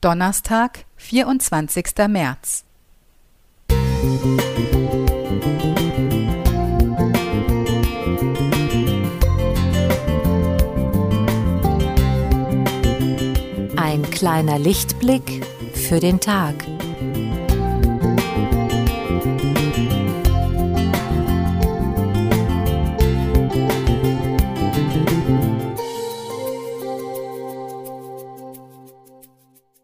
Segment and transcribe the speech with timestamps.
[0.00, 1.84] Donnerstag, 24.
[2.08, 2.64] März.
[13.76, 15.44] Ein kleiner Lichtblick
[15.74, 16.54] für den Tag.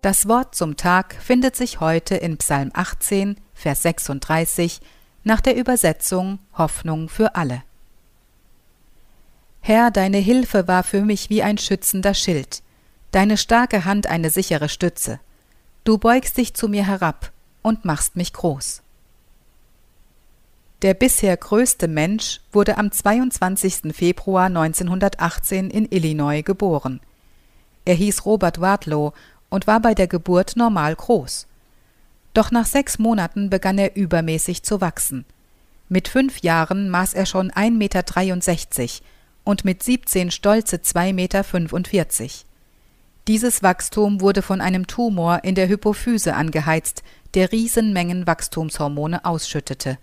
[0.07, 4.81] Das Wort zum Tag findet sich heute in Psalm 18, Vers 36
[5.25, 7.65] nach der Übersetzung Hoffnung für alle.
[9.61, 12.63] Herr, deine Hilfe war für mich wie ein schützender Schild,
[13.11, 15.19] deine starke Hand eine sichere Stütze.
[15.83, 17.33] Du beugst dich zu mir herab
[17.63, 18.83] und machst mich groß.
[20.83, 23.93] Der bisher größte Mensch wurde am 22.
[23.93, 27.01] Februar 1918 in Illinois geboren.
[27.85, 29.13] Er hieß Robert Wadlow
[29.57, 31.47] und war bei der Geburt normal groß.
[32.35, 35.25] Doch nach sechs Monaten begann er übermäßig zu wachsen.
[35.89, 38.91] Mit fünf Jahren maß er schon 1,63 Meter
[39.45, 42.31] und mit 17 stolze 2,45 Meter.
[43.29, 49.97] Dieses Wachstum wurde von einem Tumor in der Hypophyse angeheizt, der Riesenmengen Wachstumshormone ausschüttete.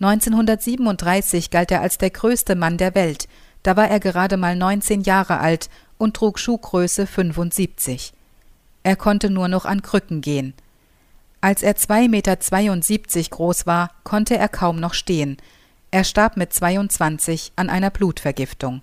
[0.00, 3.28] 1937 galt er als der größte Mann der Welt,
[3.62, 5.68] da war er gerade mal 19 Jahre alt
[5.98, 8.14] und trug Schuhgröße 75.
[8.86, 10.54] Er konnte nur noch an Krücken gehen.
[11.40, 15.38] Als er 2,72 Meter groß war, konnte er kaum noch stehen.
[15.90, 18.82] Er starb mit 22 an einer Blutvergiftung.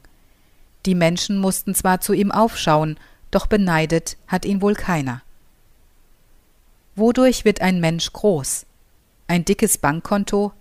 [0.86, 3.00] Die Menschen mussten zwar zu ihm aufschauen,
[3.32, 5.22] doch beneidet hat ihn wohl keiner.
[6.98, 8.66] Wodurch wird ein Mensch groß?
[9.28, 10.52] Ein dickes Bankkonto?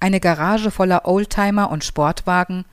[0.00, 2.66] Eine Garage voller Oldtimer und Sportwagen?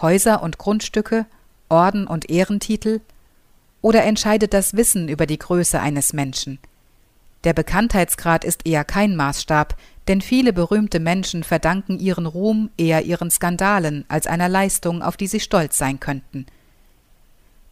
[0.00, 1.26] Häuser und Grundstücke?
[1.68, 3.02] Orden und Ehrentitel?
[3.82, 6.58] Oder entscheidet das Wissen über die Größe eines Menschen?
[7.44, 9.76] Der Bekanntheitsgrad ist eher kein Maßstab,
[10.08, 15.26] denn viele berühmte Menschen verdanken ihren Ruhm eher ihren Skandalen als einer Leistung, auf die
[15.26, 16.46] sie stolz sein könnten.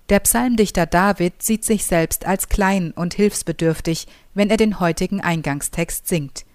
[0.08, 6.08] Der Psalmdichter David sieht sich selbst als klein und hilfsbedürftig, wenn er den heutigen Eingangstext
[6.08, 6.46] singt.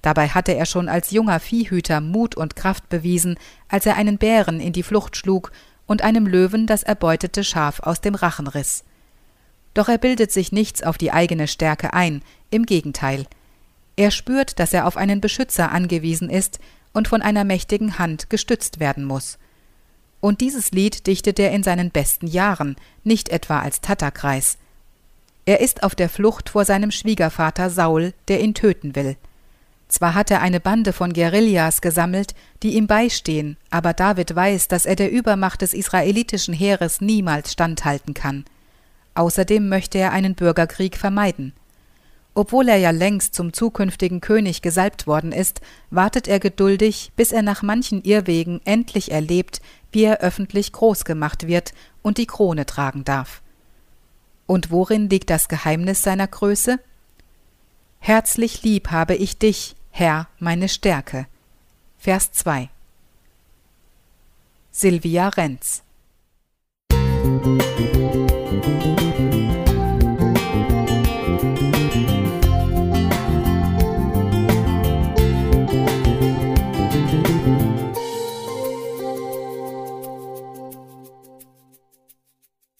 [0.00, 4.60] Dabei hatte er schon als junger Viehhüter Mut und Kraft bewiesen, als er einen Bären
[4.60, 5.52] in die Flucht schlug
[5.86, 8.84] und einem Löwen das erbeutete Schaf aus dem Rachen riss.
[9.74, 13.26] Doch er bildet sich nichts auf die eigene Stärke ein, im Gegenteil.
[13.96, 16.58] Er spürt, dass er auf einen Beschützer angewiesen ist
[16.92, 19.38] und von einer mächtigen Hand gestützt werden muss.
[20.20, 24.58] Und dieses Lied dichtet er in seinen besten Jahren, nicht etwa als Tatterkreis.
[25.44, 29.16] Er ist auf der Flucht vor seinem Schwiegervater Saul, der ihn töten will.
[29.96, 34.84] Zwar hat er eine Bande von Guerillas gesammelt, die ihm beistehen, aber David weiß, dass
[34.84, 38.44] er der Übermacht des israelitischen Heeres niemals standhalten kann.
[39.14, 41.54] Außerdem möchte er einen Bürgerkrieg vermeiden.
[42.34, 47.40] Obwohl er ja längst zum zukünftigen König gesalbt worden ist, wartet er geduldig, bis er
[47.40, 53.04] nach manchen Irrwegen endlich erlebt, wie er öffentlich groß gemacht wird und die Krone tragen
[53.04, 53.40] darf.
[54.44, 56.78] Und worin liegt das Geheimnis seiner Größe?
[57.98, 61.26] Herzlich lieb habe ich dich, Herr, meine Stärke.
[61.96, 62.68] Vers 2
[64.70, 65.84] Silvia Renz